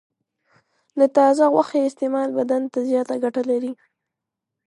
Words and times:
د 0.99 1.01
تازه 1.17 1.43
غوښې 1.53 1.79
استعمال 1.89 2.29
بدن 2.39 2.61
ته 2.73 2.79
زیاته 2.89 3.15
ګټه 3.23 3.41
لري. 3.51 3.73